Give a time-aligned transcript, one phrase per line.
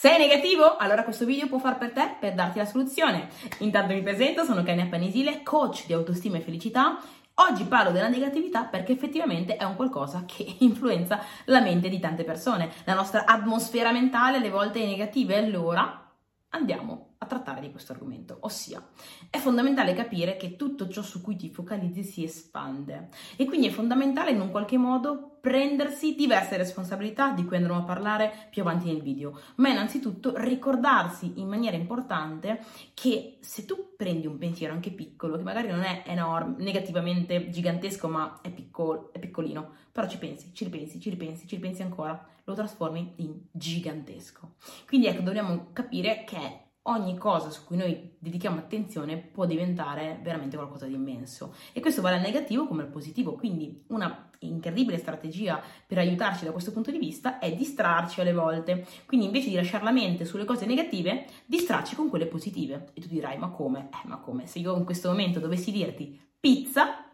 [0.00, 0.78] Sei negativo?
[0.78, 3.28] Allora questo video può far per te per darti la soluzione.
[3.58, 6.98] Intanto mi presento, sono Kenia Panisile, coach di autostima e felicità.
[7.34, 12.24] Oggi parlo della negatività perché effettivamente è un qualcosa che influenza la mente di tante
[12.24, 12.70] persone.
[12.84, 16.10] La nostra atmosfera mentale alle volte è negativa e allora
[16.48, 18.82] andiamo a trattare di questo argomento, ossia
[19.28, 23.70] è fondamentale capire che tutto ciò su cui ti focalizzi si espande e quindi è
[23.70, 28.86] fondamentale in un qualche modo prendersi diverse responsabilità di cui andremo a parlare più avanti
[28.86, 32.62] nel video, ma innanzitutto ricordarsi in maniera importante
[32.94, 38.08] che se tu prendi un pensiero anche piccolo, che magari non è enorme, negativamente gigantesco,
[38.08, 42.18] ma è, piccolo, è piccolino, però ci pensi, ci ripensi, ci ripensi, ci ripensi ancora,
[42.44, 44.54] lo trasformi in gigantesco.
[44.86, 50.56] Quindi ecco, dobbiamo capire che ogni cosa su cui noi dedichiamo attenzione può diventare veramente
[50.56, 51.54] qualcosa di immenso.
[51.72, 56.52] E questo vale al negativo come al positivo, quindi una incredibile strategia per aiutarci da
[56.52, 58.86] questo punto di vista è distrarci alle volte.
[59.04, 62.90] Quindi invece di lasciare la mente sulle cose negative, distrarci con quelle positive.
[62.94, 63.88] E tu dirai, ma come?
[63.92, 64.46] Eh, ma come?
[64.46, 67.04] Se io in questo momento dovessi dirti pizza,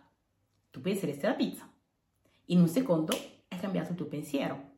[0.71, 1.69] tu penseresti alla pizza.
[2.47, 3.13] In un secondo
[3.49, 4.75] è cambiato il tuo pensiero.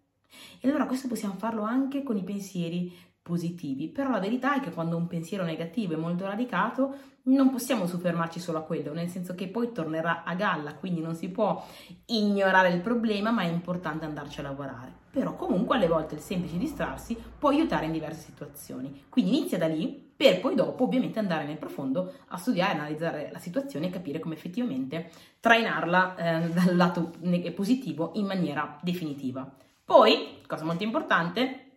[0.60, 2.92] E allora questo possiamo farlo anche con i pensieri
[3.28, 7.86] positivi, però la verità è che quando un pensiero negativo è molto radicato non possiamo
[7.86, 11.62] soffermarci solo a quello, nel senso che poi tornerà a galla, quindi non si può
[12.06, 14.90] ignorare il problema, ma è importante andarci a lavorare.
[15.10, 19.04] Però comunque alle volte il semplice distrarsi può aiutare in diverse situazioni.
[19.10, 23.38] Quindi inizia da lì per poi dopo ovviamente andare nel profondo a studiare, analizzare la
[23.38, 27.12] situazione e capire come effettivamente trainarla eh, dal lato
[27.54, 29.48] positivo in maniera definitiva.
[29.84, 31.67] Poi, cosa molto importante,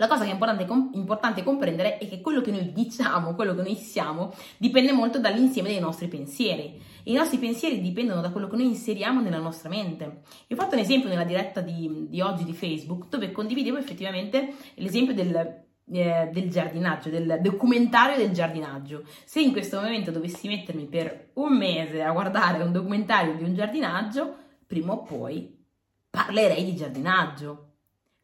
[0.00, 3.62] la cosa che è importante, importante, comprendere è che quello che noi diciamo, quello che
[3.62, 6.80] noi siamo, dipende molto dall'insieme dei nostri pensieri.
[7.04, 10.22] I nostri pensieri dipendono da quello che noi inseriamo nella nostra mente.
[10.46, 14.54] Io ho fatto un esempio nella diretta di, di oggi di Facebook dove condividevo effettivamente
[14.74, 15.34] l'esempio del,
[15.90, 19.02] eh, del giardinaggio, del documentario del giardinaggio.
[19.24, 23.52] Se in questo momento dovessi mettermi per un mese a guardare un documentario di un
[23.52, 24.32] giardinaggio,
[24.64, 25.56] prima o poi
[26.08, 27.67] parlerei di giardinaggio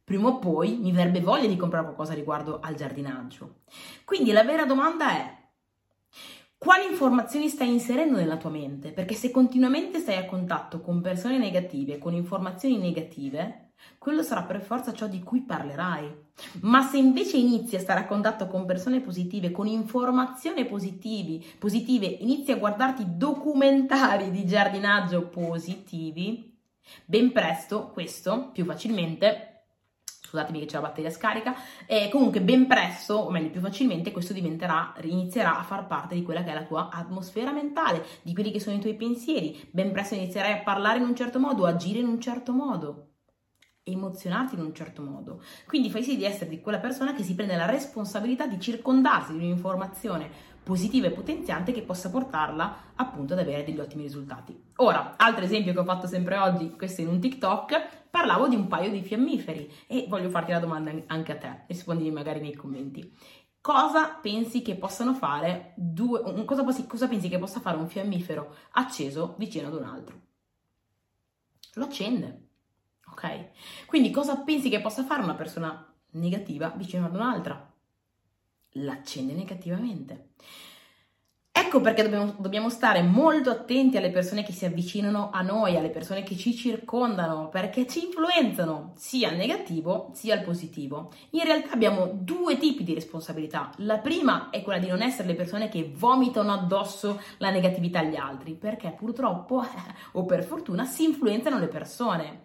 [0.04, 3.62] prima o poi mi verrebbe voglia di comprare qualcosa riguardo al giardinaggio.
[4.04, 5.42] Quindi la vera domanda è
[6.59, 8.92] quali informazioni stai inserendo nella tua mente?
[8.92, 14.62] Perché se continuamente stai a contatto con persone negative, con informazioni negative, quello sarà per
[14.62, 16.22] forza ciò di cui parlerai.
[16.62, 22.06] Ma se invece inizi a stare a contatto con persone positive, con informazioni positivi, positive,
[22.06, 26.59] inizi a guardarti documentari di giardinaggio positivi,
[27.04, 29.53] ben presto questo più facilmente
[30.34, 31.55] scusatemi che c'è la batteria scarica,
[31.87, 36.22] e comunque ben presto, o meglio più facilmente, questo diventerà, inizierà a far parte di
[36.22, 39.93] quella che è la tua atmosfera mentale, di quelli che sono i tuoi pensieri, ben
[39.93, 43.11] presto inizierai a parlare in un certo modo, agire in un certo modo
[43.87, 45.43] emozionarti in un certo modo.
[45.67, 49.33] Quindi fai sì di essere di quella persona che si prende la responsabilità di circondarsi
[49.33, 54.59] di un'informazione positiva e potenziante che possa portarla appunto ad avere degli ottimi risultati.
[54.77, 58.69] Ora, altro esempio che ho fatto sempre oggi, questo in un TikTok, parlavo di un
[58.69, 63.13] paio di fiammiferi e voglio farti la domanda anche a te, rispondimi magari nei commenti.
[63.61, 69.35] Cosa pensi che possano fare due, cosa, cosa pensi che possa fare un fiammifero acceso
[69.37, 70.21] vicino ad un altro?
[71.73, 72.51] Lo accende,
[73.11, 73.87] ok?
[73.87, 77.69] Quindi cosa pensi che possa fare una persona negativa vicino ad un'altra?
[78.75, 80.35] L'accende negativamente.
[81.75, 85.91] Ecco perché dobbiamo, dobbiamo, stare molto attenti alle persone che si avvicinano a noi, alle
[85.91, 91.11] persone che ci circondano, perché ci influenzano sia al negativo sia al positivo.
[91.31, 93.73] In realtà abbiamo due tipi di responsabilità.
[93.79, 98.15] La prima è quella di non essere le persone che vomitano addosso la negatività agli
[98.15, 99.67] altri, perché purtroppo
[100.13, 102.43] o per fortuna si influenzano le persone.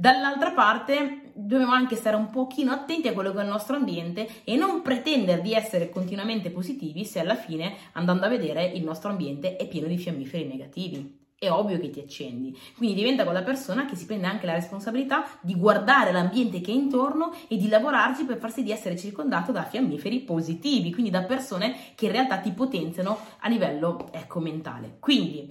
[0.00, 4.26] Dall'altra parte dobbiamo anche stare un pochino attenti a quello che è il nostro ambiente
[4.44, 9.10] e non pretendere di essere continuamente positivi se alla fine andando a vedere il nostro
[9.10, 11.18] ambiente è pieno di fiammiferi negativi.
[11.38, 15.22] È ovvio che ti accendi, quindi diventa quella persona che si prende anche la responsabilità
[15.42, 19.64] di guardare l'ambiente che è intorno e di lavorarci per farsi di essere circondato da
[19.64, 24.96] fiammiferi positivi, quindi da persone che in realtà ti potenziano a livello ecco, mentale.
[24.98, 25.50] Quindi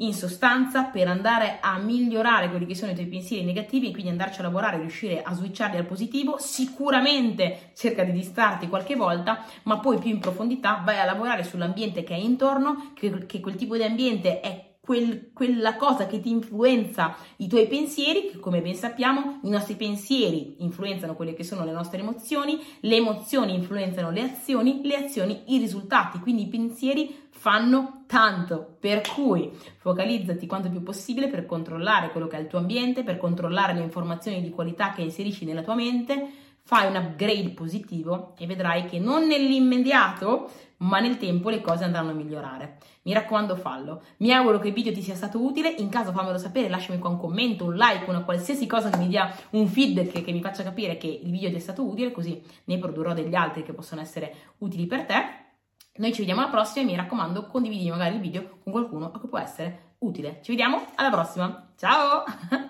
[0.00, 4.10] in sostanza, per andare a migliorare quelli che sono i tuoi pensieri negativi e quindi
[4.10, 9.78] andarci a lavorare, riuscire a switcharli al positivo, sicuramente cerca di distrarti qualche volta, ma
[9.78, 13.76] poi più in profondità vai a lavorare sull'ambiente che è intorno, che, che quel tipo
[13.76, 18.74] di ambiente è Quel, quella cosa che ti influenza i tuoi pensieri, che come ben
[18.74, 24.22] sappiamo i nostri pensieri influenzano quelle che sono le nostre emozioni, le emozioni influenzano le
[24.22, 30.82] azioni, le azioni i risultati, quindi i pensieri fanno tanto, per cui focalizzati quanto più
[30.82, 34.92] possibile per controllare quello che è il tuo ambiente, per controllare le informazioni di qualità
[34.92, 36.28] che inserisci nella tua mente,
[36.62, 42.10] fai un upgrade positivo e vedrai che non nell'immediato, ma nel tempo le cose andranno
[42.10, 42.78] a migliorare.
[43.02, 44.02] Mi raccomando, fallo.
[44.18, 45.68] Mi auguro che il video ti sia stato utile.
[45.68, 49.08] In caso fammelo sapere, lasciami qua un commento, un like, una qualsiasi cosa che mi
[49.08, 52.42] dia un feedback che, mi faccia capire che il video ti è stato utile, così
[52.64, 55.48] ne produrrò degli altri che possono essere utili per te.
[55.96, 59.18] Noi ci vediamo alla prossima e mi raccomando, condividi magari il video con qualcuno a
[59.18, 60.40] cui può essere utile.
[60.42, 61.72] Ci vediamo alla prossima.
[61.76, 62.24] Ciao!